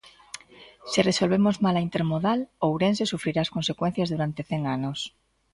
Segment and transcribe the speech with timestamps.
[0.91, 4.99] Se resolvemos mal a intermodal, Ourense sufrirá as consecuencias durante cen anos.